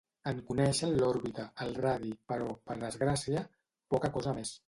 En 0.29 0.37
coneixem 0.45 0.93
l'òrbita, 1.01 1.43
el 1.65 1.75
radi, 1.81 2.11
però, 2.33 2.49
per 2.71 2.79
desgràcia, 2.87 3.47
poca 3.95 4.13
cosa 4.17 4.37
més. 4.39 4.57